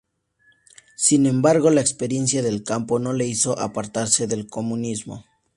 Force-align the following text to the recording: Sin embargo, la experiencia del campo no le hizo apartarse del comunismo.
Sin 0.95 1.27
embargo, 1.27 1.69
la 1.69 1.81
experiencia 1.81 2.41
del 2.41 2.63
campo 2.63 2.97
no 2.97 3.13
le 3.13 3.27
hizo 3.27 3.59
apartarse 3.59 4.25
del 4.25 4.47
comunismo. 4.47 5.25